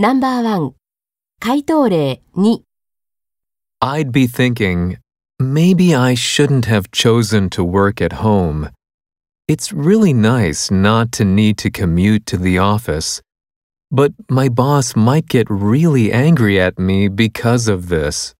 [0.00, 0.74] ナンバーワン
[1.40, 2.62] 回答例2
[3.80, 4.96] I'd be thinking,
[5.40, 8.70] maybe I shouldn't have chosen to work at home.
[9.48, 13.20] It's really nice not to need to commute to the office.
[13.90, 18.36] But my boss might get really angry at me because of this.